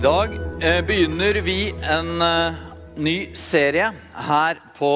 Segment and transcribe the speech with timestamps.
[0.00, 2.54] I dag eh, begynner vi en eh,
[2.96, 4.92] ny serie her på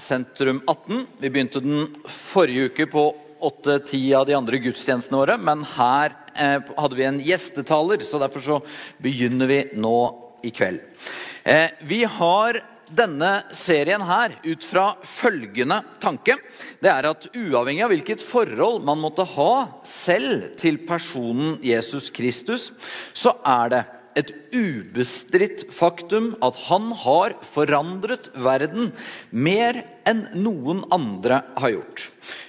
[0.00, 1.02] Sentrum 18.
[1.20, 3.02] Vi begynte den forrige uke på
[3.44, 8.46] åtte-ti av de andre gudstjenestene våre, men her eh, hadde vi en gjestetaler, så derfor
[8.46, 8.56] så
[9.04, 9.98] begynner vi nå
[10.40, 10.80] i kveld.
[11.84, 12.62] Vi har
[12.96, 16.38] denne serien her ut fra følgende tanke.
[16.80, 19.52] Det er at uavhengig av hvilket forhold man måtte ha
[19.84, 22.70] selv til personen Jesus Kristus,
[23.12, 23.84] så er det
[24.16, 28.92] et ubestridt faktum at han har forandret verden
[29.30, 32.06] mer enn noen andre har gjort.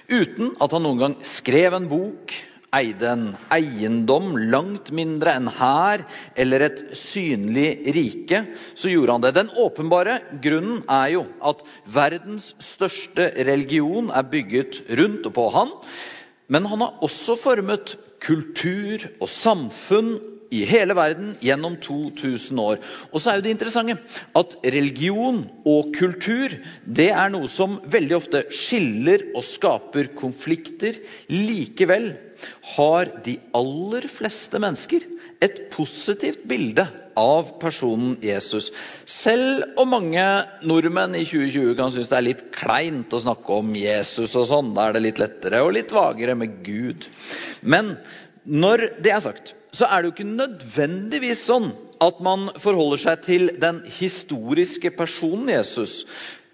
[0.08, 2.32] Uten at han noen gang skrev en bok,
[2.74, 6.04] eide en eiendom langt mindre enn hær
[6.36, 8.42] eller et synlig rike,
[8.76, 9.34] så gjorde han det.
[9.38, 15.72] Den åpenbare grunnen er jo at verdens største religion er bygget rundt og på han.
[16.48, 20.16] Men han har også formet kultur og samfunn
[20.54, 22.80] i hele verden gjennom 2000 år.
[23.12, 23.98] Og så er jo det interessante
[24.38, 26.54] at religion og kultur
[26.84, 31.00] det er noe som veldig ofte skiller og skaper konflikter.
[31.32, 32.12] Likevel
[32.76, 35.04] har de aller fleste mennesker
[35.42, 36.86] et positivt bilde
[37.18, 38.70] av personen Jesus.
[39.06, 40.24] Selv om mange
[40.66, 44.72] nordmenn i 2020 kan synes det er litt kleint å snakke om Jesus, og sånn,
[44.76, 47.08] da er det litt lettere og litt vagere med Gud.
[47.62, 47.96] Men
[48.48, 51.70] når det er sagt, så er det jo ikke nødvendigvis sånn
[52.04, 56.04] at man forholder seg til den historiske personen Jesus.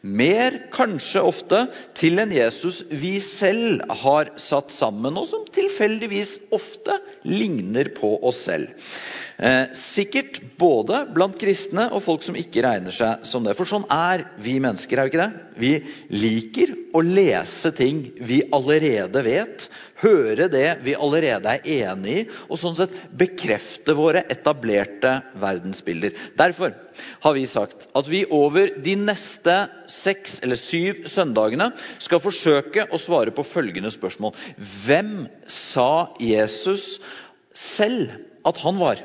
[0.05, 1.63] Mer kanskje ofte
[1.97, 8.43] til en Jesus vi selv har satt sammen, og som tilfeldigvis ofte ligner på oss
[8.51, 8.69] selv.
[9.37, 13.57] Eh, sikkert både blant kristne og folk som ikke regner seg som det.
[13.59, 15.57] For sånn er vi mennesker, er vi ikke det?
[15.59, 15.73] Vi
[16.15, 19.67] liker å lese ting vi allerede vet,
[20.05, 26.15] høre det vi allerede er enig i, og sånn sett bekrefte våre etablerte verdensbilder.
[26.39, 26.77] Derfor
[27.25, 29.57] har vi sagt at vi over de neste
[29.91, 34.37] seks eller syv søndagene skal forsøke å svare på følgende spørsmål.
[34.87, 37.01] Hvem sa Jesus
[37.51, 38.15] selv
[38.47, 39.03] at han var?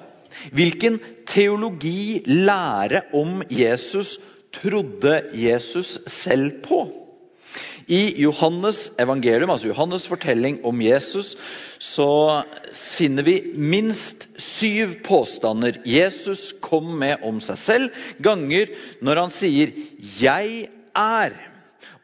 [0.51, 4.17] Hvilken teologi, lære om Jesus,
[4.53, 6.87] trodde Jesus selv på?
[7.89, 11.33] I Johannes evangelium, altså Johannes' fortelling om Jesus,
[11.81, 18.69] så finner vi minst syv påstander Jesus kom med om seg selv, ganger
[19.01, 19.73] når han sier
[20.21, 21.39] 'Jeg er'.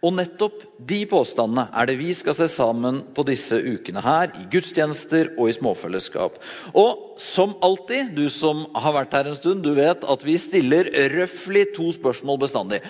[0.05, 4.45] Og nettopp de påstandene er det vi skal se sammen på disse ukene her, i
[4.53, 6.37] gudstjenester og i småfellesskap.
[6.77, 10.91] Og som alltid, du som har vært her en stund, du vet at vi stiller
[11.15, 12.83] røftlig to spørsmål bestandig.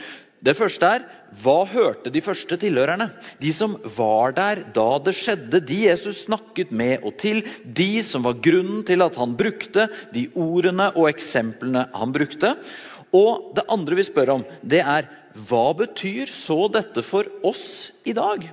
[0.45, 1.05] Det første er
[1.41, 3.07] hva hørte de første tilhørerne?
[3.41, 7.41] De som var der da det skjedde, de Jesus snakket med og til.
[7.65, 12.53] De som var grunnen til at han brukte de ordene og eksemplene han brukte.
[13.15, 15.07] Og det andre vi spør om, det er
[15.47, 18.45] hva betyr så dette for oss i dag?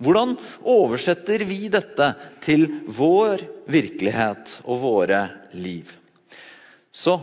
[0.00, 2.06] Hvordan oversetter vi dette
[2.44, 5.20] til vår virkelighet og våre
[5.52, 5.90] liv?
[6.92, 7.18] Så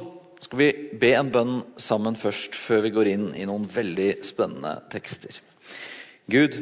[0.45, 0.69] skal vi
[1.01, 5.39] be en bønn sammen først, før vi går inn i noen veldig spennende tekster.
[6.29, 6.59] Gud,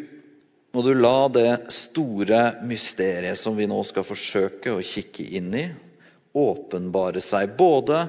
[0.72, 5.66] må du la det store mysteriet som vi nå skal forsøke å kikke inn i,
[6.36, 8.06] åpenbare seg både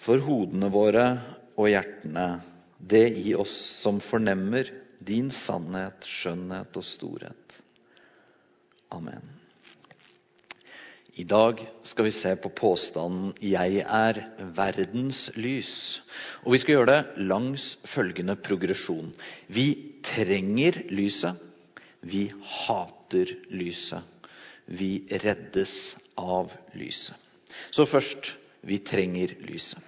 [0.00, 1.04] for hodene våre
[1.56, 2.28] og hjertene
[2.80, 7.60] det i oss som fornemmer din sannhet, skjønnhet og storhet.
[8.92, 9.40] Amen.
[11.20, 14.20] I dag skal vi se på påstanden 'Jeg er
[14.56, 16.00] verdens lys'.
[16.44, 19.12] Og Vi skal gjøre det langs følgende progresjon.
[19.48, 21.36] Vi trenger lyset.
[22.02, 24.02] Vi hater lyset.
[24.66, 27.16] Vi reddes av lyset.
[27.70, 29.78] Så først vi trenger lyset.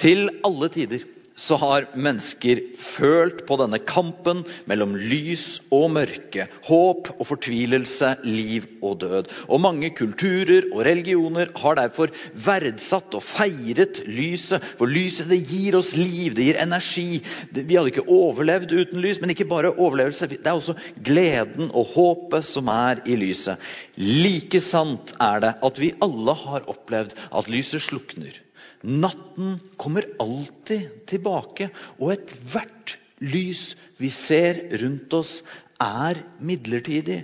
[0.00, 1.06] Til alle tider
[1.40, 8.66] så har mennesker følt på denne kampen mellom lys og mørke, håp og fortvilelse, liv
[8.84, 9.30] og død.
[9.48, 12.12] Og mange kulturer og religioner har derfor
[12.46, 14.64] verdsatt og feiret lyset.
[14.78, 17.22] For lyset det gir oss liv, det gir energi.
[17.54, 20.28] Vi hadde ikke overlevd uten lys, men ikke bare overlevelse.
[20.30, 23.60] Det er også gleden og håpet som er i lyset.
[23.96, 28.36] Like sant er det at vi alle har opplevd at lyset slukner
[28.82, 31.68] Natten kommer alltid tilbake,
[32.00, 35.40] og ethvert lys vi ser rundt oss,
[35.80, 37.22] er midlertidig.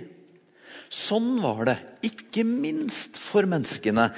[0.93, 4.11] Sånn var det, ikke minst for menneskene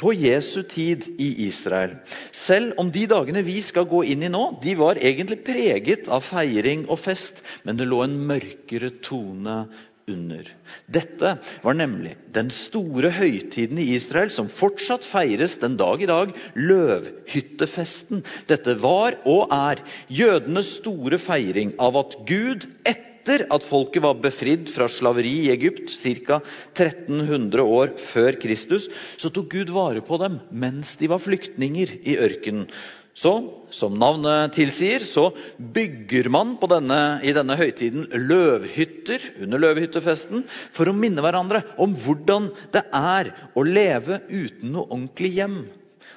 [0.00, 1.96] på Jesu tid i Israel.
[2.34, 6.24] Selv om de dagene vi skal gå inn i nå, de var egentlig preget av
[6.26, 9.64] feiring og fest, men det lå en mørkere tone
[10.10, 10.48] under.
[10.86, 16.34] Dette var nemlig den store høytiden i Israel som fortsatt feires den dag i dag,
[16.56, 18.24] løvhyttefesten.
[18.50, 24.68] Dette var og er jødenes store feiring av at Gud etter at folket var befridd
[24.68, 25.88] fra slaveri i Egypt
[26.26, 26.42] ca.
[26.74, 32.18] 1300 år før Kristus, så tok Gud vare på dem mens de var flyktninger i
[32.20, 32.68] ørkenen.
[33.14, 33.32] Så,
[33.70, 40.96] som navnet tilsier, så bygger man denne, i denne høytiden løvhytter under løvhyttefesten for å
[40.98, 45.58] minne hverandre om hvordan det er å leve uten noe ordentlig hjem.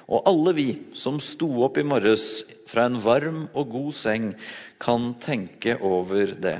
[0.08, 4.30] Og alle vi som sto opp i morges fra en varm og god seng,
[4.80, 6.56] kan tenke over det.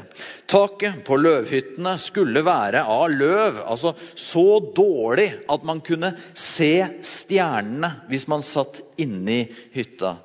[0.51, 7.95] Taket på løvhyttene skulle være av løv, altså så dårlig at man kunne se stjernene
[8.11, 10.19] hvis man satt inni hytta.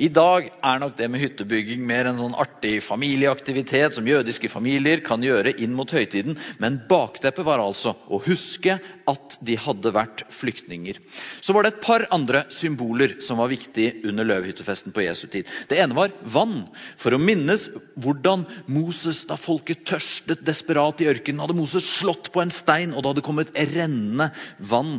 [0.00, 5.02] I dag er nok det med hyttebygging mer en sånn artig familieaktivitet som jødiske familier
[5.04, 8.78] kan gjøre inn mot høytiden, men bakteppet var altså å huske
[9.10, 11.00] at de hadde vært flyktninger.
[11.44, 15.48] Så var det et par andre symboler som var viktige under løvhyttefesten på Jesu tid.
[15.70, 16.62] Det ene var vann,
[17.00, 17.68] for å minnes
[18.00, 23.02] hvordan Moses, da folket tørstet desperat i ørkenen, hadde Moses slått på en stein, og
[23.04, 24.30] det hadde kommet rennende
[24.70, 24.98] vann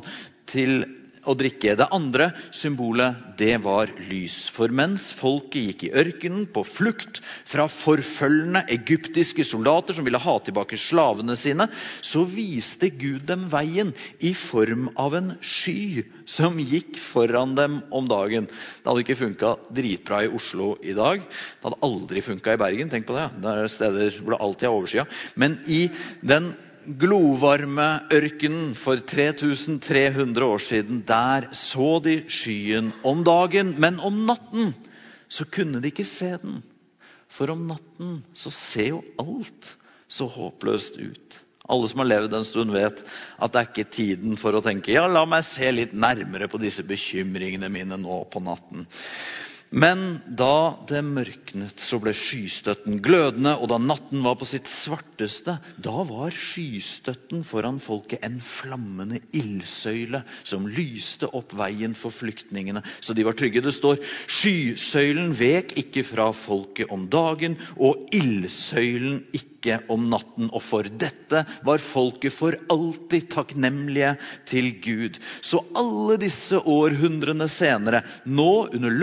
[0.52, 0.84] til
[1.26, 1.76] å drikke.
[1.78, 4.46] Det andre symbolet det var lys.
[4.52, 10.36] For mens folket gikk i ørkenen på flukt fra forfølgende egyptiske soldater som ville ha
[10.42, 11.68] tilbake slavene sine,
[12.02, 18.10] så viste Gud dem veien i form av en sky som gikk foran dem om
[18.10, 18.50] dagen.
[18.50, 21.24] Det hadde ikke funka dritbra i Oslo i dag.
[21.24, 22.90] Det hadde aldri funka i Bergen.
[22.90, 25.08] tenk på Det Det er steder hvor det alltid er overskya.
[25.36, 25.88] Men i
[26.22, 26.54] den
[26.86, 31.04] glovarme ørkenen for 3300 år siden.
[31.08, 34.74] Der så de skyen om dagen, men om natten
[35.32, 36.62] så kunne de ikke se den.
[37.32, 39.76] For om natten så ser jo alt
[40.12, 41.42] så håpløst ut.
[41.72, 43.04] Alle som har levd en stund, vet
[43.40, 46.60] at det er ikke tiden for å tenke ja, la meg se litt nærmere på
[46.60, 48.90] disse bekymringene mine nå på natten.
[49.72, 55.54] Men da det mørknet, så ble skystøtten glødende, og da natten var på sitt svarteste,
[55.80, 63.16] da var skystøtten foran folket en flammende ildsøyle som lyste opp veien for flyktningene, så
[63.16, 63.64] de var trygge.
[63.64, 70.66] Det står skysøylen vek ikke fra folket om dagen, og ildsøylen ikke om natten, og
[70.68, 74.18] for dette var folket for alltid takknemlige
[74.52, 75.22] til Gud.
[75.40, 79.00] Så alle disse århundrene senere, nå under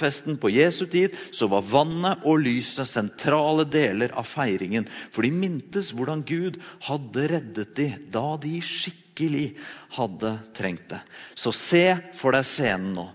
[0.00, 4.88] løvehyttefesten på Jesu tid, så var vannet og lyset sentrale deler av feiringen.
[5.12, 9.56] For de mintes hvordan Gud hadde reddet dem da de skikkelig virkelig
[9.90, 11.00] hadde trengt det.
[11.34, 13.06] Så se for deg scenen nå.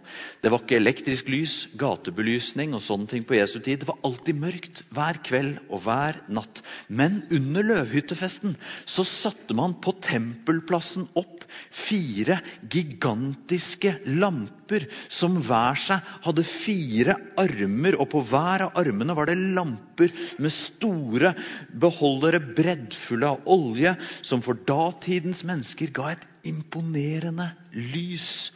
[0.43, 3.81] Det var ikke elektrisk lys, gatebelysning og sånne ting på Jesu tid.
[3.81, 6.61] Det var alltid mørkt hver kveld og hver natt.
[6.87, 8.55] Men under løvhyttefesten
[8.85, 17.97] så satte man på tempelplassen opp fire gigantiske lamper som hver seg hadde fire armer,
[17.97, 21.33] og på hver av armene var det lamper med store
[21.71, 28.51] beholdere breddfulle av olje, som for datidens mennesker ga et imponerende lys.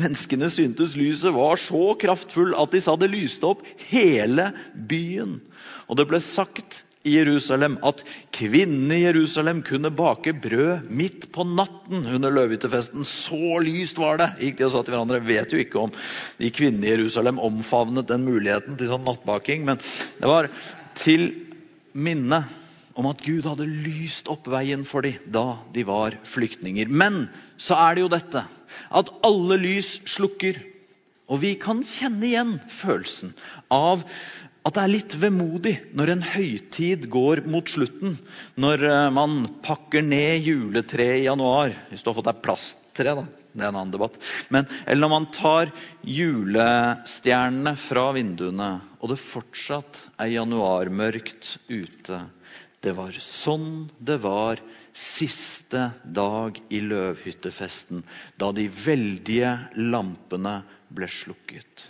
[0.00, 5.38] Menneskene syntes lyset var så kraftfull at de sa det lyste opp hele byen.
[5.86, 8.00] Og det ble sagt i Jerusalem at
[8.34, 13.04] kvinnene i Jerusalem kunne bake brød midt på natten under løvehyttefesten.
[13.04, 14.30] Så lyst var det!
[14.40, 15.20] gikk de og sa til hverandre.
[15.28, 15.92] Vet jo ikke om
[16.40, 19.82] de kvinnene i Jerusalem omfavnet den muligheten til sånn nattbaking, men
[20.18, 20.48] det var
[20.98, 21.30] til
[21.94, 22.42] minne
[22.94, 26.90] om at Gud hadde lyst opp veien for dem da de var flyktninger.
[26.90, 27.26] Men
[27.58, 28.44] så er det jo dette
[28.94, 30.60] at alle lys slukker.
[31.32, 33.32] Og vi kan kjenne igjen følelsen
[33.72, 34.04] av
[34.64, 38.16] at det er litt vemodig når en høytid går mot slutten.
[38.60, 41.74] Når eh, man pakker ned juletreet i januar.
[41.90, 43.26] Hvis du har fått deg plasttre, da.
[43.54, 44.16] Det er en annen debatt.
[44.50, 45.70] Men, eller når man tar
[46.02, 52.18] julestjernene fra vinduene, og det fortsatt er januarmørkt ute.
[52.82, 54.58] Det var sånn det var
[54.94, 58.02] siste dag i løvhyttefesten,
[58.36, 60.58] da de veldige lampene
[60.90, 61.86] ble slukket.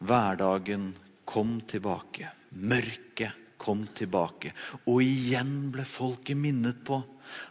[0.00, 0.94] Hverdagen
[1.28, 2.32] kom tilbake.
[2.56, 4.52] Mørket kom tilbake.
[4.88, 7.02] Og igjen ble folket minnet på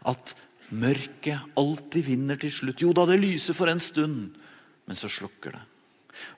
[0.10, 0.36] at
[0.76, 2.84] mørket alltid vinner til slutt.
[2.84, 4.36] Jo da, det lyser for en stund,
[4.86, 5.64] men så slukker det.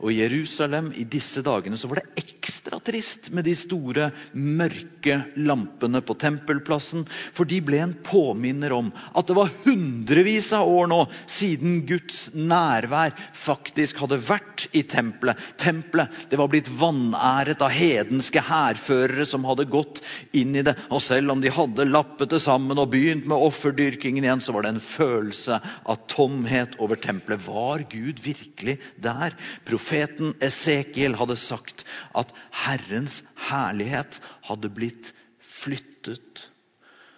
[0.01, 5.19] Og i Jerusalem i disse dagene så var det ekstra trist med de store, mørke
[5.39, 7.05] lampene på tempelplassen.
[7.35, 12.27] For de ble en påminner om at det var hundrevis av år nå siden Guds
[12.35, 15.39] nærvær faktisk hadde vært i tempelet.
[15.61, 20.03] Tempelet det var blitt vanæret av hedenske hærførere som hadde gått
[20.37, 20.75] inn i det.
[20.91, 24.65] Og selv om de hadde lappet det sammen og begynt med offerdyrkingen igjen, så var
[24.65, 27.43] det en følelse av tomhet over tempelet.
[27.47, 29.35] Var Gud virkelig der?
[29.67, 31.83] Profeten Esekiel hadde sagt
[32.15, 32.31] at
[32.63, 35.11] Herrens herlighet hadde blitt
[35.43, 36.47] flyttet.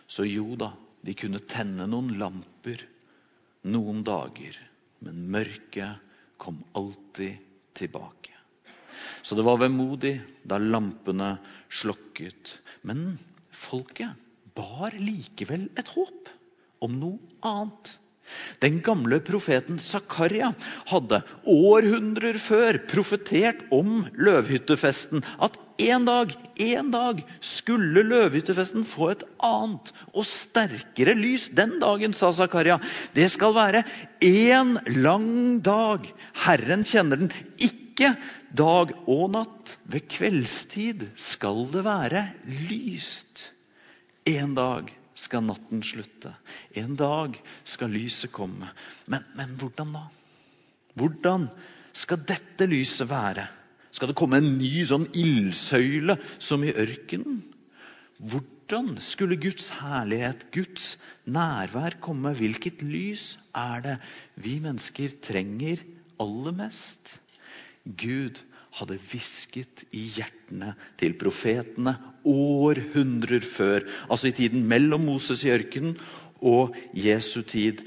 [0.09, 0.71] Så jo da,
[1.05, 2.81] de kunne tenne noen lamper
[3.69, 4.55] noen dager,
[5.05, 6.01] men mørket
[6.41, 7.37] kom alltid
[7.77, 8.33] tilbake.
[9.21, 10.15] Så det var vemodig
[10.47, 11.35] da lampene
[11.69, 12.57] slokket.
[12.81, 13.19] Men
[13.53, 14.15] folket
[14.57, 16.31] bar likevel et håp
[16.83, 17.93] om noe annet.
[18.63, 20.51] Den gamle profeten Zakaria
[20.89, 25.23] hadde århundrer før profetert om løvhyttefesten.
[25.39, 31.49] At en dag, en dag skulle løvhyttefesten få et annet og sterkere lys.
[31.55, 32.79] Den dagen, sa Zakaria,
[33.15, 33.85] det skal være
[34.25, 36.09] én lang dag.
[36.43, 37.31] Herren kjenner den.
[37.57, 38.13] Ikke
[38.51, 39.77] dag og natt.
[39.89, 42.27] Ved kveldstid skal det være
[42.69, 43.49] lyst.
[44.27, 46.31] En dag skal natten slutte.
[46.79, 48.71] En dag skal lyset komme.
[49.11, 50.05] Men, men hvordan da?
[50.99, 51.47] Hvordan
[51.95, 53.47] skal dette lyset være?
[53.91, 57.41] Skal det komme en ny sånn ildsøyle som i ørkenen?
[58.19, 60.91] Hvordan skulle Guds herlighet, Guds
[61.25, 62.35] nærvær, komme?
[62.37, 63.95] Hvilket lys er det
[64.43, 65.81] vi mennesker trenger
[66.21, 67.15] aller mest?
[67.87, 68.43] Gud
[68.77, 71.95] hadde hvisket i hjertene til profetene
[72.27, 75.97] århundrer før, altså i tiden mellom Moses i ørkenen
[76.45, 77.83] og Jesu tid,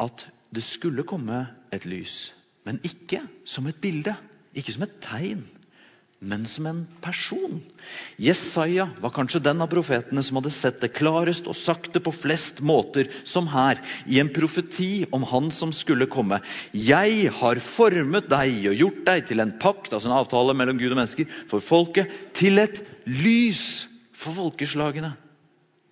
[0.00, 2.32] at det skulle komme et lys.
[2.66, 4.14] Men ikke som et bilde,
[4.54, 5.46] ikke som et tegn,
[6.22, 7.58] men som en person.
[8.22, 12.14] Jesaja var kanskje den av profetene som hadde sett det klarest og sagt det på
[12.14, 16.38] flest måter, som her, i en profeti om han som skulle komme.
[16.72, 20.94] Jeg har formet deg og gjort deg til en pakt, altså en avtale mellom Gud
[20.94, 25.16] og mennesker, for folket, til et lys for folkeslagene.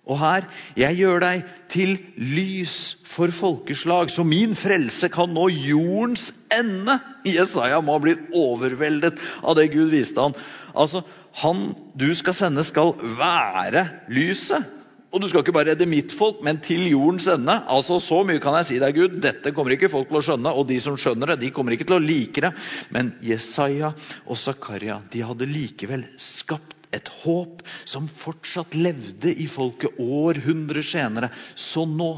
[0.09, 0.47] Og her
[0.79, 6.97] jeg gjør deg til lys for folkeslag, så min frelse kan nå jordens ende.
[7.27, 10.37] Jesaja må ha blitt overveldet av det Gud viste han.
[10.73, 14.65] Altså, Han du skal sende, skal være lyset.
[15.11, 17.55] Og du skal ikke bare redde mitt folk, men til jordens ende.
[17.67, 19.21] Altså, Så mye kan jeg si deg, Gud.
[19.23, 21.87] Dette kommer ikke folk til å skjønne, og de som skjønner det, de kommer ikke
[21.87, 22.51] til å like det.
[22.91, 23.93] Men Jesaja
[24.25, 31.31] og Zakaria de hadde likevel skapt et håp som fortsatt levde i folket århundrer senere.
[31.55, 32.11] Så nå,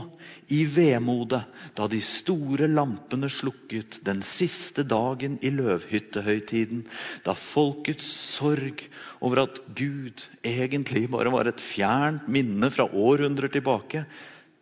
[0.54, 1.42] i vemodet,
[1.78, 6.84] da de store lampene slukket den siste dagen i løvhyttehøytiden,
[7.24, 8.84] da folkets sorg
[9.24, 14.06] over at Gud egentlig bare var et fjernt minne fra århundrer tilbake,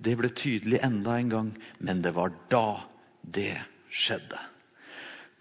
[0.02, 1.52] det ble tydelig enda en gang.
[1.80, 2.82] Men det var da
[3.22, 3.54] det
[3.90, 4.51] skjedde.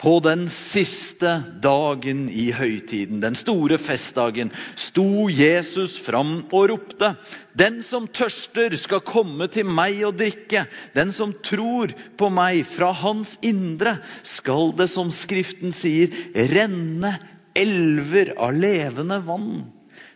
[0.00, 7.10] På den siste dagen i høytiden, den store festdagen, sto Jesus fram og ropte:"
[7.52, 10.64] Den som tørster, skal komme til meg og drikke.
[10.96, 17.12] Den som tror på meg, fra hans indre skal det, som Skriften sier, renne
[17.52, 19.66] elver av levende vann.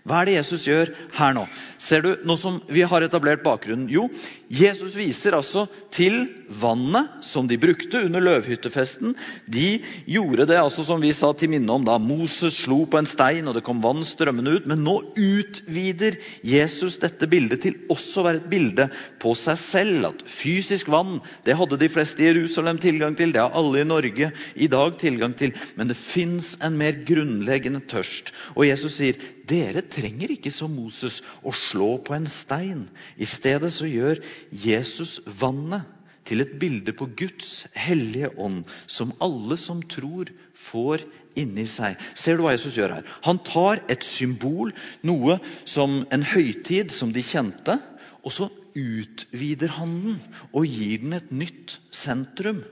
[0.04, 1.44] Hva er det Jesus gjør her nå?
[1.80, 4.10] Ser du, Nå som vi har etablert bakgrunnen Jo,
[4.52, 6.26] Jesus viser altså til
[6.60, 9.14] vannet som de brukte under løvhyttefesten.
[9.48, 13.08] De gjorde det altså som vi sa til minne om da Moses slo på en
[13.08, 14.68] stein og det kom vann strømmende ut.
[14.70, 18.88] Men nå utvider Jesus dette bildet til også å være et bilde
[19.22, 20.10] på seg selv.
[20.10, 23.32] At fysisk vann det hadde de fleste i Jerusalem tilgang til.
[23.34, 25.54] Det har alle i Norge i dag tilgang til.
[25.78, 28.34] Men det fins en mer grunnleggende tørst.
[28.54, 32.86] Og Jesus sier dere trenger ikke som Moses å slå på en stein.
[33.20, 35.84] I stedet så gjør Jesus vannet
[36.24, 41.04] til et bilde på Guds hellige ånd, som alle som tror, får
[41.38, 41.98] inni seg.
[42.16, 43.08] Ser du hva Jesus gjør her?
[43.26, 44.72] Han tar et symbol,
[45.04, 45.38] noe
[45.68, 47.76] som en høytid som de kjente,
[48.24, 50.22] og så utvider han den
[50.52, 52.62] og gir den et nytt sentrum.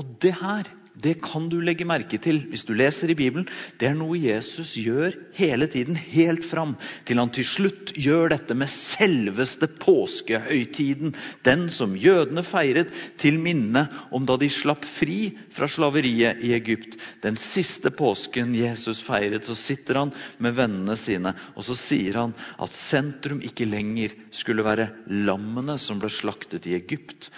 [0.00, 3.48] Og det her det kan du legge merke til hvis du leser i Bibelen.
[3.80, 6.76] Det er noe Jesus gjør hele tiden, helt fram
[7.08, 11.16] til han til slutt gjør dette med selveste påskehøytiden.
[11.46, 16.94] Den som jødene feiret til minne om da de slapp fri fra slaveriet i Egypt.
[17.26, 22.36] Den siste påsken Jesus feiret, så sitter han med vennene sine og så sier han
[22.62, 27.30] at sentrum ikke lenger skulle være lammene som ble slaktet i Egypt,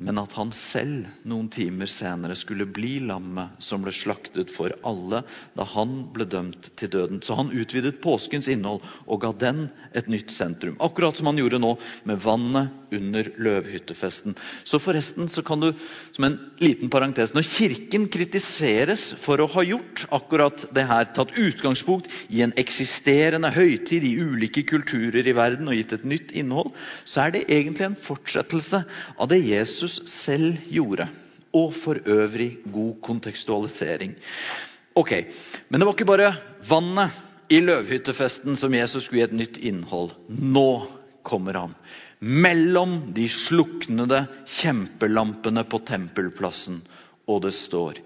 [0.00, 5.22] men at han selv noen timer senere skulle bli lammet som ble slaktet for alle
[5.56, 7.20] da han ble dømt til døden.
[7.22, 10.78] Så han utvidet påskens innhold og ga den et nytt sentrum.
[10.82, 11.74] Akkurat som han gjorde nå
[12.08, 14.34] med vannet under løvhyttefesten.
[14.68, 15.70] Så forresten så kan du,
[16.12, 21.32] som en liten parentes Når Kirken kritiseres for å ha gjort akkurat det her, tatt
[21.38, 26.72] utgangspunkt i en eksisterende høytid i ulike kulturer i verden og gitt et nytt innhold,
[27.04, 28.82] så er det egentlig en fortsettelse
[29.16, 31.08] av det Jesus Jesus selv gjorde.
[31.52, 34.14] Og for øvrig god kontekstualisering.
[34.94, 35.12] Ok,
[35.68, 36.34] Men det var ikke bare
[36.68, 37.10] vannet
[37.50, 40.12] i løvhyttefesten som Jesus skulle gi et nytt innhold.
[40.28, 40.86] Nå
[41.22, 41.74] kommer han.
[42.20, 46.78] Mellom de sluknede kjempelampene på tempelplassen.
[47.26, 47.98] Og det står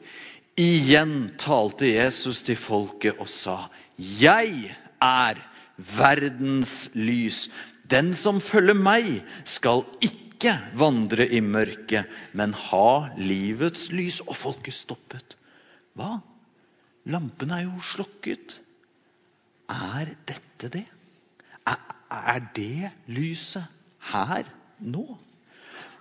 [0.57, 3.69] Igjen talte Jesus til folket og sa,
[3.99, 5.37] 'Jeg er
[5.77, 7.51] verdens lys.'
[7.91, 9.11] Den som følger meg,
[9.47, 14.21] skal ikke vandre i mørket, men ha livets lys.
[14.27, 15.37] Og folket stoppet.
[15.97, 16.19] Hva?
[17.07, 18.59] Lampene er jo slukket.
[19.71, 20.85] Er dette det?
[21.67, 23.67] Er, er det lyset
[24.13, 24.47] her
[24.83, 25.07] nå?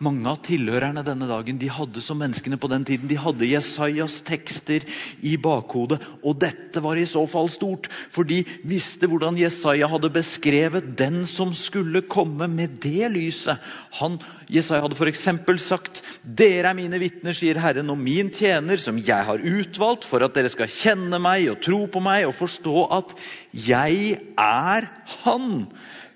[0.04, 4.18] Mange av tilhørerne denne dagen de hadde som menneskene på den tiden, de hadde Jesajas
[4.28, 4.84] tekster
[5.24, 6.02] i bakhodet.
[6.20, 11.24] Og dette var i så fall stort, for de visste hvordan Jesaja hadde beskrevet den
[11.30, 13.64] som skulle komme med det lyset.
[14.02, 14.20] Han,
[14.52, 15.30] Jesaja hadde f.eks.
[15.64, 20.28] sagt Dere er mine vitner, sier Herren, og min tjener, som jeg har utvalgt for
[20.28, 23.16] at dere skal kjenne meg og tro på meg og forstå at
[23.56, 24.92] jeg er
[25.24, 25.70] Han.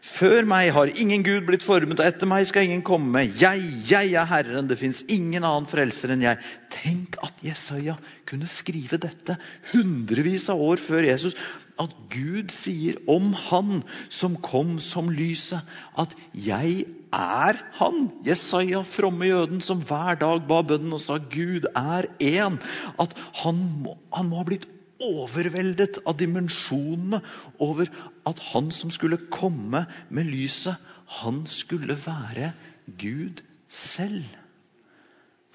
[0.10, 3.22] Før meg har ingen Gud blitt formet, og etter meg skal ingen komme.
[3.40, 6.40] Jeg, jeg er Herren, det fins ingen annen frelser enn jeg.
[6.74, 7.96] Tenk at Jesaja
[8.30, 9.38] kunne skrive dette
[9.70, 11.38] hundrevis av år før Jesus.
[11.80, 15.62] At Gud sier om Han som kom som lyset,
[15.96, 18.10] at 'jeg er Han'.
[18.26, 22.60] Jesaja, fromme jøden som hver dag ba bønnen og sa 'Gud er én'.
[23.00, 24.68] At han må, han må ha blitt
[25.00, 27.22] overveldet av dimensjonene
[27.64, 27.90] over
[28.30, 30.76] at han som skulle komme med lyset,
[31.20, 32.52] han skulle være
[33.00, 34.28] Gud selv.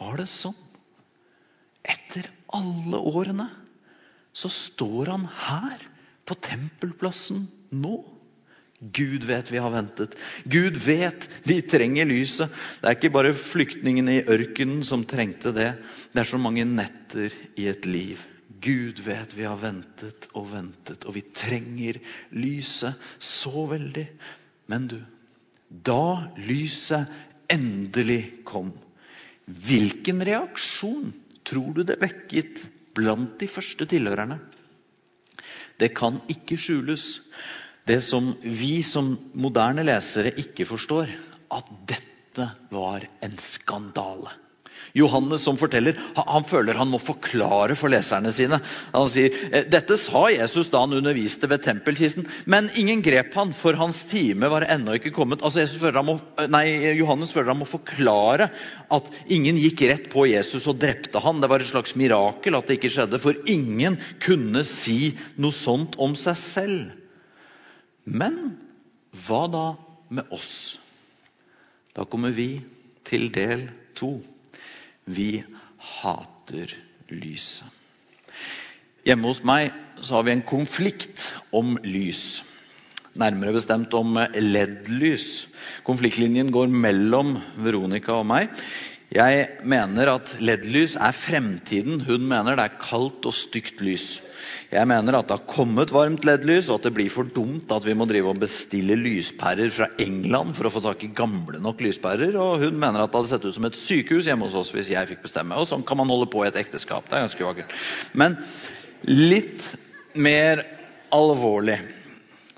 [0.00, 0.56] Var det sånn?
[1.84, 3.50] Etter alle årene
[4.34, 5.78] så står han her
[6.26, 7.44] på tempelplassen
[7.76, 8.00] nå.
[8.80, 10.16] Gud vet vi har ventet.
[10.50, 12.52] Gud vet vi trenger lyset.
[12.80, 15.70] Det er ikke bare flyktningene i ørkenen som trengte det.
[16.12, 18.20] Det er så mange netter i et liv.
[18.64, 21.98] Gud vet vi har ventet og ventet, og vi trenger
[22.32, 24.06] lyset så veldig.
[24.72, 24.98] Men du,
[25.68, 27.10] da lyset
[27.52, 28.72] endelig kom,
[29.44, 31.12] hvilken reaksjon
[31.44, 32.64] tror du det vekket
[32.96, 34.38] blant de første tilhørerne?
[35.76, 37.18] Det kan ikke skjules.
[37.84, 41.10] Det som vi som moderne lesere ikke forstår,
[41.52, 44.32] at dette var en skandale.
[44.94, 48.60] Johannes som forteller, han føler han må forklare for leserne sine.
[48.92, 53.50] Han sier «Eh, dette sa Jesus da han underviste ved tempelkisten, men ingen grep han,
[53.56, 55.42] for hans time var ennå ikke kommet.
[55.42, 56.14] Altså føler må,
[56.46, 56.68] nei,
[57.00, 58.52] Johannes føler han må forklare
[58.94, 61.42] at ingen gikk rett på Jesus og drepte han.
[61.42, 65.98] Det var et slags mirakel at det ikke skjedde, for ingen kunne si noe sånt
[65.98, 66.94] om seg selv.
[68.06, 68.38] Men
[69.26, 69.64] hva da
[70.14, 70.54] med oss?
[71.98, 72.60] Da kommer vi
[73.06, 73.66] til del
[73.98, 74.20] to.
[75.04, 75.44] Vi
[76.00, 76.72] hater
[77.12, 77.68] lyset.
[79.04, 81.20] Hjemme hos meg så har vi en konflikt
[81.52, 82.42] om lys.
[83.14, 85.46] Nærmere bestemt om LED-lys.
[85.86, 88.48] Konfliktlinjen går mellom Veronica og meg.
[89.14, 92.00] Jeg mener at LED-lys er fremtiden.
[92.02, 94.16] Hun mener det er kaldt og stygt lys.
[94.74, 97.86] Jeg mener at det har kommet varmt LED-lys, og at det blir for dumt at
[97.86, 101.84] vi må drive og bestille lyspærer fra England for å få tak i gamle nok
[101.86, 102.34] lyspærer.
[102.34, 104.90] Og hun mener at det hadde sett ut som et sykehus hjemme hos oss hvis
[104.96, 105.62] jeg fikk bestemme.
[105.62, 107.06] Og sånn kan man holde på i et ekteskap.
[107.06, 107.78] Det er ganske vakkert.
[108.18, 108.34] Men
[109.06, 109.70] litt
[110.18, 110.66] mer
[111.14, 111.78] alvorlig.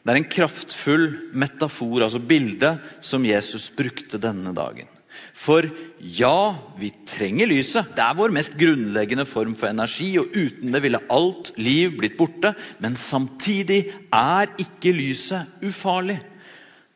[0.01, 4.89] Det er en kraftfull metafor, altså bilde, som Jesus brukte denne dagen.
[5.37, 5.67] For
[6.01, 7.93] ja, vi trenger lyset.
[7.97, 10.13] Det er vår mest grunnleggende form for energi.
[10.21, 12.55] og Uten det ville alt liv blitt borte.
[12.83, 16.21] Men samtidig er ikke lyset ufarlig.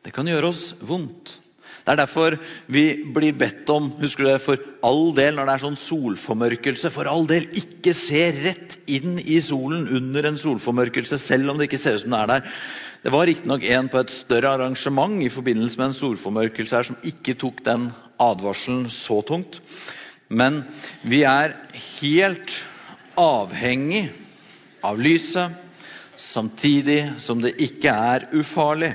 [0.01, 1.40] Det kan gjøre oss vondt.
[1.81, 2.35] Det er derfor
[2.69, 6.91] vi blir bedt om husker du det, for all del når det er sånn solformørkelse,
[6.93, 11.69] for all del ikke se rett inn i solen under en solformørkelse, selv om det
[11.69, 12.53] ikke ser ut som det er der.
[13.01, 17.01] Det var riktignok en på et større arrangement i forbindelse med en solformørkelse her som
[17.09, 17.89] ikke tok den
[18.21, 19.57] advarselen så tungt.
[20.29, 20.61] Men
[21.01, 21.57] vi er
[21.97, 22.53] helt
[23.19, 24.05] avhengig
[24.85, 25.57] av lyset,
[26.21, 28.93] samtidig som det ikke er ufarlig.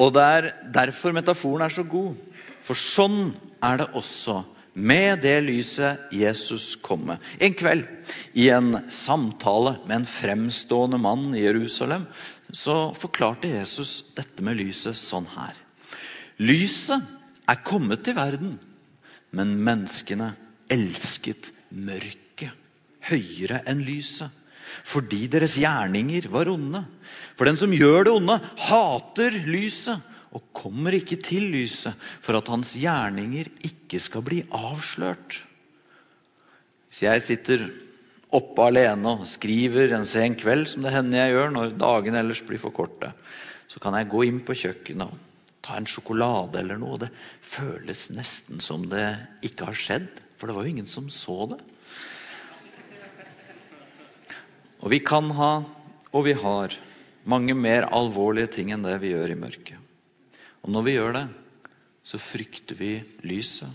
[0.00, 2.16] Og det er derfor metaforen er så god.
[2.64, 3.34] For sånn
[3.64, 4.40] er det også
[4.80, 7.18] med det lyset Jesus kom med.
[7.42, 7.84] En kveld
[8.38, 12.06] i en samtale med en fremstående mann i Jerusalem
[12.52, 15.54] så forklarte Jesus dette med lyset sånn her.
[16.40, 17.02] Lyset
[17.50, 18.56] er kommet til verden,
[19.36, 20.32] men menneskene
[20.70, 22.54] elsket mørket
[23.10, 24.39] høyere enn lyset
[24.86, 26.84] fordi deres gjerninger var onde.
[27.38, 32.50] For den som gjør det onde, hater lyset og kommer ikke til lyset for at
[32.52, 35.40] hans gjerninger ikke skal bli avslørt.
[36.90, 37.64] Hvis jeg sitter
[38.34, 42.42] oppe alene og skriver en sen kveld, som det hender jeg gjør når dagene ellers
[42.46, 43.10] blir for korte,
[43.70, 45.26] så kan jeg gå inn på kjøkkenet og
[45.62, 46.96] ta en sjokolade eller noe.
[46.96, 47.10] og Det
[47.46, 49.06] føles nesten som det
[49.46, 51.60] ikke har skjedd, for det var jo ingen som så det.
[54.80, 55.52] Og vi kan ha,
[56.10, 56.74] og vi har,
[57.28, 59.76] mange mer alvorlige ting enn det vi gjør i mørket.
[60.64, 61.26] Og når vi gjør det,
[62.02, 62.94] så frykter vi
[63.28, 63.68] lyset.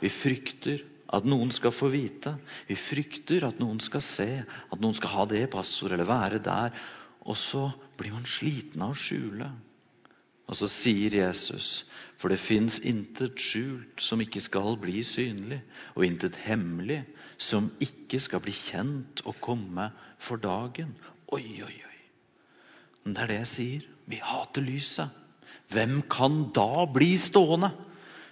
[0.00, 0.80] Vi frykter
[1.14, 2.34] at noen skal få vite.
[2.68, 6.72] Vi frykter at noen skal se, at noen skal ha det passordet eller være der.
[7.28, 7.68] Og så
[8.00, 9.50] blir man sliten av å skjule.
[10.48, 11.84] Og så sier Jesus,
[12.16, 15.60] for det fins intet skjult som ikke skal bli synlig,
[15.94, 17.02] og intet hemmelig
[17.36, 20.94] som ikke skal bli kjent og komme for dagen.
[21.28, 21.98] Oi, oi, oi.
[23.04, 23.84] Men det er det jeg sier.
[24.08, 25.12] Vi hater lyset.
[25.68, 27.70] Hvem kan da bli stående?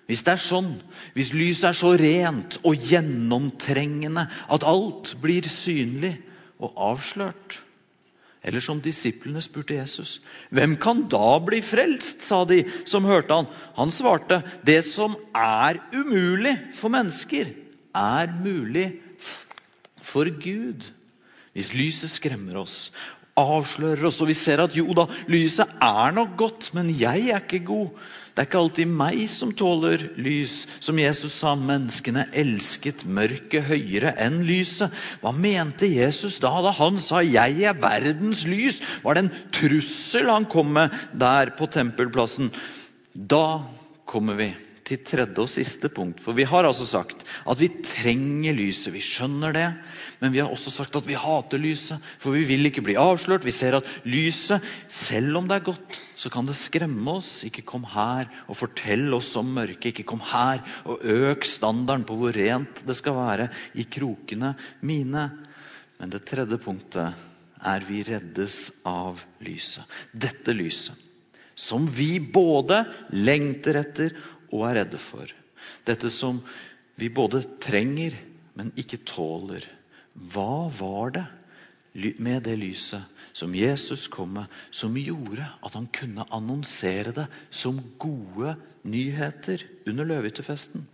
[0.06, 0.72] Hvis det er sånn,
[1.16, 6.14] hvis lyset er så rent og gjennomtrengende at alt blir synlig
[6.62, 7.58] og avslørt.
[8.46, 10.20] Eller som disiplene spurte Jesus.
[10.54, 12.22] Hvem kan da bli frelst?
[12.22, 13.48] sa de som hørte han.
[13.74, 17.50] Han svarte, det som er umulig for mennesker,
[17.96, 18.86] er mulig
[20.06, 20.86] for Gud.
[21.56, 22.92] Hvis lyset skremmer oss,
[23.36, 27.42] avslører oss, og vi ser at jo da, lyset er nok godt, men jeg er
[27.42, 28.06] ikke god.
[28.36, 30.66] Det er ikke alltid meg som tåler lys.
[30.84, 34.92] Som Jesus sa, menneskene elsket mørket høyere enn lyset.
[35.22, 38.82] Hva mente Jesus da da han sa 'jeg er verdens lys'?
[39.02, 42.52] Var det en trussel han kom med der på tempelplassen?
[43.16, 43.64] Da
[44.04, 44.52] kommer vi
[44.86, 46.20] til tredje og siste punkt.
[46.22, 48.92] For vi har altså sagt at vi trenger lyset.
[48.94, 49.66] Vi skjønner det.
[50.20, 53.44] Men vi har også sagt at vi hater lyset, for vi vil ikke bli avslørt.
[53.46, 57.40] Vi ser at lyset, selv om det er godt, så kan det skremme oss.
[57.48, 59.90] Ikke kom her og fortell oss om mørket.
[59.92, 64.54] Ikke kom her og øk standarden på hvor rent det skal være i krokene
[64.86, 65.30] mine.
[65.98, 67.26] Men det tredje punktet
[67.66, 69.84] er vi reddes av lyset.
[70.12, 71.06] Dette lyset
[71.56, 72.82] som vi både
[73.16, 74.12] lengter etter
[74.52, 75.30] og er redde for.
[75.88, 76.40] Dette som
[76.96, 78.16] vi både trenger,
[78.56, 79.64] men ikke tåler.
[80.16, 81.26] Hva var det
[82.20, 83.04] med det lyset
[83.36, 88.56] som Jesus kom med, som gjorde at han kunne annonsere det som gode
[88.88, 90.86] nyheter under løvehyttefesten?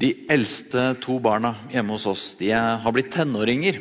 [0.00, 3.76] De eldste to barna hjemme hos oss de har blitt tenåringer.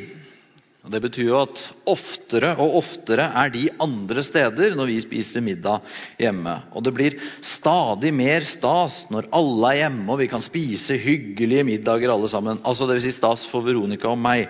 [0.79, 1.61] Og Det betyr jo at
[1.91, 5.83] oftere og oftere er de andre steder når vi spiser middag
[6.21, 6.53] hjemme.
[6.71, 11.65] Og det blir stadig mer stas når alle er hjemme og vi kan spise hyggelige
[11.67, 12.63] middager alle sammen.
[12.63, 14.47] Altså vil si stas for Veronica og meg.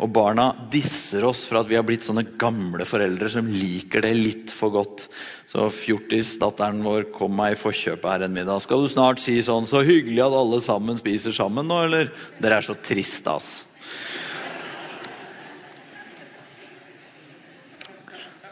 [0.00, 4.16] Og barna disser oss for at vi har blitt sånne gamle foreldre som liker det
[4.16, 5.06] litt for godt.
[5.44, 8.64] Så fjortisdatteren vår kom meg i forkjøpet her en middag.
[8.64, 12.12] Skal du snart si sånn 'Så hyggelig at alle sammen spiser sammen nå', eller?
[12.40, 13.65] Dere er så triste, altså.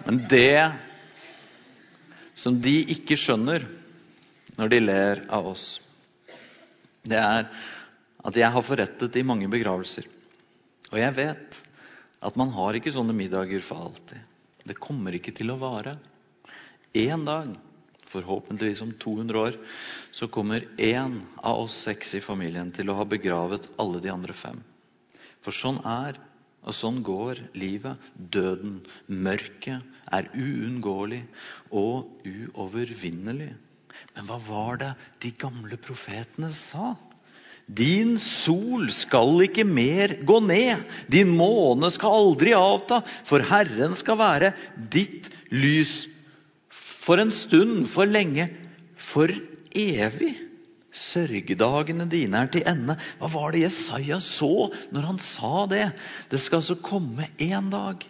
[0.05, 0.73] Men det
[2.35, 3.65] som de ikke skjønner
[4.59, 5.79] når de ler av oss,
[7.05, 7.49] det er
[8.25, 10.07] at jeg har forrettet i mange begravelser.
[10.93, 11.61] Og jeg vet
[12.25, 14.21] at man har ikke sånne middager for alltid.
[14.65, 15.93] Det kommer ikke til å vare.
[16.97, 17.51] En dag,
[18.09, 19.59] forhåpentligvis om 200 år,
[20.15, 24.37] så kommer én av oss seks i familien til å ha begravet alle de andre
[24.37, 24.63] fem.
[25.45, 26.17] For sånn er
[26.65, 28.01] og sånn går livet.
[28.17, 31.23] Døden, mørket, er uunngåelig
[31.71, 33.53] og uovervinnelig.
[34.15, 34.93] Men hva var det
[35.25, 36.95] de gamle profetene sa?
[37.65, 44.21] Din sol skal ikke mer gå ned, din måne skal aldri avta, for Herren skal
[44.21, 44.53] være
[44.93, 45.95] ditt lys
[46.69, 48.51] for en stund, for lenge,
[48.97, 49.33] for
[49.73, 50.35] evig.
[50.95, 52.97] Sørgedagene dine er til ende.
[53.19, 55.89] Hva var det Jesaja så når han sa det?
[56.31, 58.07] Det skal altså komme en dag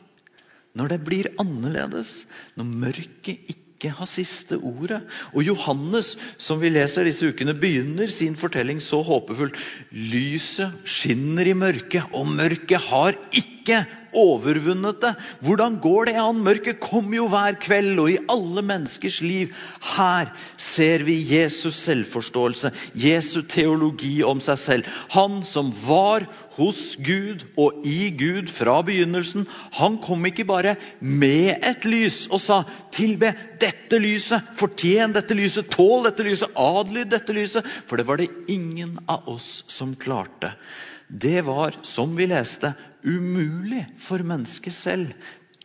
[0.75, 2.25] når det blir annerledes.
[2.59, 5.01] Når mørket ikke har siste ordet.
[5.33, 9.59] Og Johannes, som vi leser disse ukene, begynner sin fortelling så håpefullt.
[9.93, 13.85] Lyset skinner i mørket, og mørket har ikke
[14.19, 15.13] overvunnet det.
[15.45, 16.43] Hvordan går det an?
[16.47, 19.53] Mørket kommer jo hver kveld og i alle menneskers liv.
[19.95, 24.91] Her ser vi Jesus selvforståelse, Jesu teologi om seg selv.
[25.15, 29.49] Han som var hos Gud og i Gud fra begynnelsen.
[29.79, 32.63] Han kom ikke bare med et lys og sa
[32.95, 37.67] 'tilbe dette lyset', 'fortjen dette lyset', 'tål dette lyset', 'adlyd dette lyset'.
[37.87, 40.55] For det var det ingen av oss som klarte.
[41.09, 45.13] Det var, som vi leste, umulig for mennesket selv.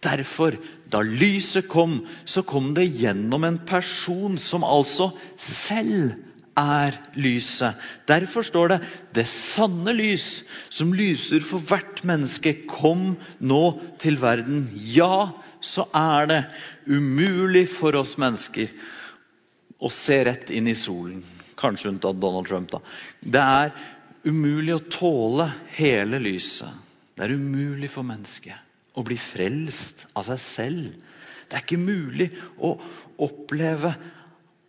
[0.03, 0.55] Derfor,
[0.87, 6.13] da lyset kom, så kom det gjennom en person som altså selv
[6.59, 7.75] er lyset.
[8.07, 8.79] Derfor står det
[9.13, 14.67] 'det sanne lys, som lyser for hvert menneske, kom nå til verden'.
[14.73, 16.45] Ja, så er det
[16.87, 18.67] umulig for oss mennesker
[19.79, 21.23] å se rett inn i solen.
[21.59, 22.79] Kanskje unntatt Donald Trump, da.
[23.23, 23.71] Det er
[24.27, 26.71] umulig å tåle hele lyset.
[27.15, 30.93] Det er umulig for mennesket å bli frelst av seg selv.
[31.49, 32.29] Det er ikke mulig
[32.63, 32.73] å
[33.25, 33.93] oppleve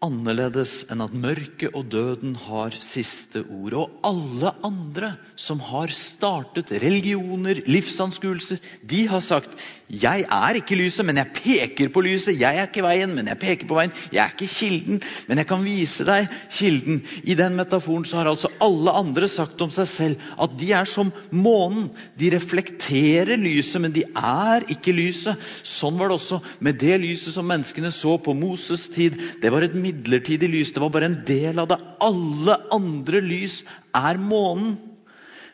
[0.05, 3.77] annerledes enn at mørket og døden har siste ord.
[3.77, 9.59] Og alle andre som har startet religioner, livsanskuelser, de har sagt
[9.91, 12.39] 'Jeg er ikke lyset, men jeg peker på lyset'.
[12.39, 13.93] 'Jeg er ikke veien, men jeg peker på veien'.
[14.13, 17.03] 'Jeg er ikke kilden, men jeg kan vise deg kilden'.
[17.25, 20.85] I den metaforen så har altså alle andre sagt om seg selv at de er
[20.85, 21.91] som månen.
[22.17, 25.37] De reflekterer lyset, men de er ikke lyset.
[25.63, 29.19] Sånn var det også med det lyset som menneskene så på Moses' tid.
[29.43, 30.73] Det var et midlertidig lys.
[30.75, 31.81] Det var bare en del av det.
[32.05, 33.63] Alle andre lys
[33.97, 34.79] er månen.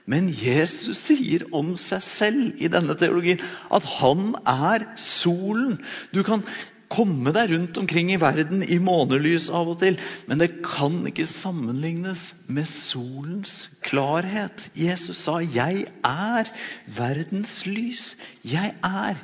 [0.06, 3.42] Men Jesus sier om seg selv i denne teologien
[3.74, 5.80] at han er solen.
[6.14, 6.44] Du kan
[6.92, 9.96] komme deg rundt omkring i verden i månelys av og til,
[10.30, 14.68] men det kan ikke sammenlignes med solens klarhet.
[14.78, 16.52] Jesus sa 'Jeg er
[16.86, 18.14] verdens lys'.
[18.44, 19.16] Jeg er.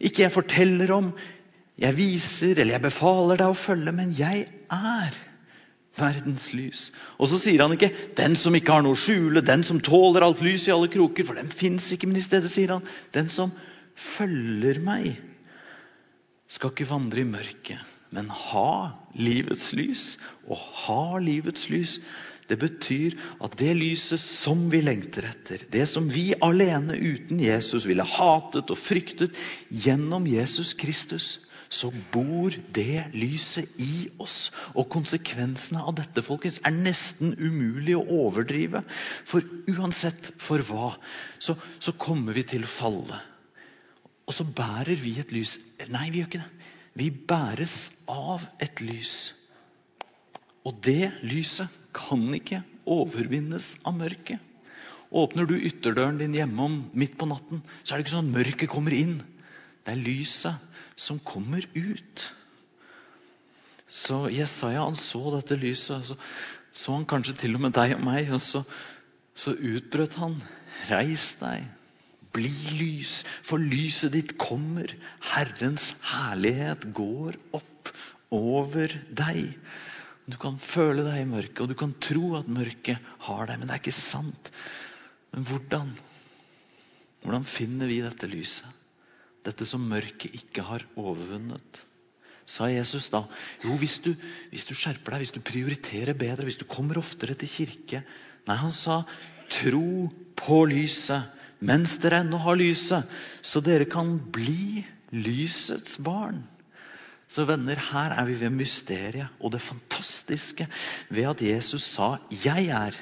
[0.00, 1.14] Ikke jeg forteller om,
[1.80, 5.18] jeg viser eller jeg befaler deg å følge, men jeg er
[5.98, 6.88] verdens lys.
[7.18, 10.22] Og så sier han ikke 'den som ikke har noe å skjule', 'den som tåler
[10.22, 12.06] alt lys i alle kroker', for den fins ikke.
[12.06, 13.52] Men i stedet sier han 'den som
[13.96, 15.16] følger meg,
[16.48, 17.78] skal ikke vandre i mørket,
[18.12, 20.16] men ha livets lys'.
[20.48, 22.00] Og ha livets lys,
[22.48, 27.86] det betyr at det lyset som vi lengter etter, det som vi alene uten Jesus
[27.86, 29.36] ville hatet og fryktet,
[29.70, 31.38] gjennom Jesus Kristus
[31.70, 34.50] så bor det lyset i oss.
[34.74, 38.82] Og konsekvensene av dette folkens, er nesten umulig å overdrive.
[39.28, 40.96] For uansett for hva,
[41.38, 43.20] så, så kommer vi til å falle.
[44.26, 45.58] Og så bærer vi et lys.
[45.94, 46.68] Nei, vi gjør ikke det.
[46.98, 47.76] Vi bæres
[48.10, 49.32] av et lys.
[50.66, 54.42] Og det lyset kan ikke overvinnes av mørket.
[55.10, 58.36] Åpner du ytterdøren din hjemme om midt på natten, så er det ikke sånn at
[58.36, 59.16] mørket kommer inn.
[59.82, 60.69] Det er lyset
[61.00, 62.24] som kommer ut.
[63.90, 66.18] Så Jesaja han så dette lyset, så
[66.72, 68.30] så han kanskje til og med deg og meg.
[68.34, 68.62] Og så,
[69.34, 70.38] så utbrøt han.
[70.90, 71.66] Reis deg,
[72.34, 74.92] bli lys, for lyset ditt kommer.
[75.32, 77.92] Herrens herlighet går opp
[78.34, 79.56] over deg.
[80.30, 83.66] Du kan føle deg i mørket, og du kan tro at mørket har deg, men
[83.66, 84.52] det er ikke sant.
[85.34, 85.90] Men hvordan?
[87.24, 88.79] Hvordan finner vi dette lyset?
[89.46, 91.84] Dette som mørket ikke har overvunnet.
[92.50, 93.22] Sa Jesus da
[93.62, 94.10] jo, hvis du,
[94.50, 98.02] hvis du skjerper deg, hvis du prioriterer bedre, hvis du kommer oftere til kirke
[98.48, 99.02] Nei, han sa
[99.52, 100.08] tro
[100.40, 103.04] på lyset mens dere ennå har lyset,
[103.44, 104.80] så dere kan bli
[105.12, 106.40] lysets barn.
[107.30, 110.66] Så venner, her er vi ved mysteriet og det fantastiske
[111.12, 112.96] ved at Jesus sa 'jeg er'.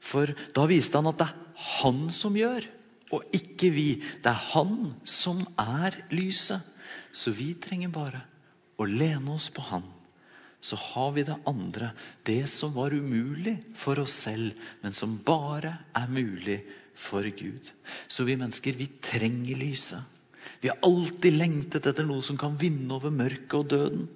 [0.00, 1.34] For da viste han at det er
[1.82, 2.64] han som gjør
[3.10, 3.88] og ikke vi.
[4.22, 6.60] Det er Han som er lyset.
[7.12, 8.22] Så vi trenger bare
[8.80, 9.86] å lene oss på Han.
[10.60, 11.94] Så har vi det andre,
[12.28, 16.58] det som var umulig for oss selv, men som bare er mulig
[16.94, 17.70] for Gud.
[18.08, 20.19] Så vi mennesker, vi trenger lyset.
[20.60, 24.08] Vi har alltid lengtet etter noe som kan vinne over mørket og døden.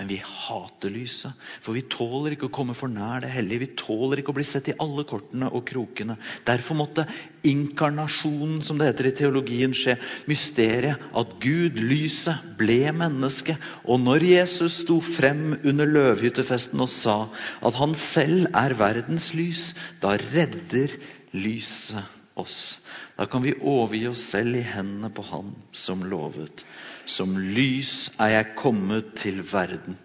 [0.00, 3.60] Men vi hater lyset, for vi tåler ikke å komme for nær det hellige.
[3.66, 6.14] Vi tåler ikke å bli sett i alle kortene og krokene.
[6.48, 7.04] Derfor måtte
[7.44, 9.98] inkarnasjonen, som det heter i teologien, skje.
[10.30, 13.58] Mysteriet at Gud, lyset, ble menneske.
[13.84, 17.18] Og når Jesus sto frem under løvhyttefesten og sa
[17.60, 20.96] at han selv er verdens lys, da redder
[21.36, 22.78] lyset oss.
[23.16, 26.64] Da kan vi overgi oss selv i hendene på Han som lovet.
[27.04, 29.98] Som lys er jeg kommet til verden,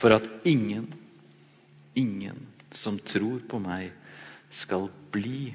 [0.00, 0.88] for at ingen,
[1.94, 3.90] ingen som tror på meg,
[4.52, 5.52] skal bli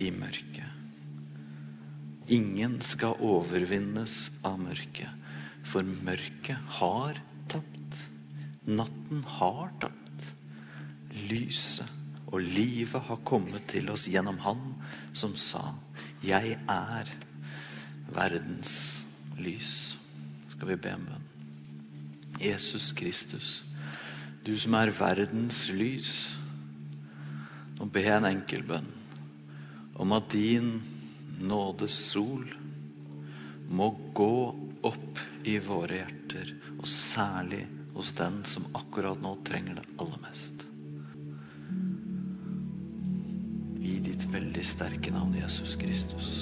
[0.00, 0.72] i mørket.
[2.32, 5.12] Ingen skal overvinnes av mørket,
[5.66, 7.20] for mørket har
[7.52, 8.00] tapt.
[8.66, 10.32] Natten har tapt.
[11.30, 11.95] Lyset
[12.26, 14.74] og livet har kommet til oss gjennom Han
[15.14, 15.74] som sa,
[16.22, 17.10] 'Jeg er
[18.14, 18.98] verdens
[19.38, 19.96] lys'.
[20.48, 21.26] Skal vi be en bønn?
[22.40, 23.64] Jesus Kristus,
[24.46, 26.36] du som er verdens lys.
[27.78, 28.92] Nå ber jeg en enkel bønn
[29.96, 30.82] om at din
[31.40, 32.44] nådes sol
[33.68, 34.32] må gå
[34.86, 40.65] opp i våre hjerter, og særlig hos den som akkurat nå trenger det aller mest.
[44.36, 46.32] Veldig sterke navn, Jesus Kristus.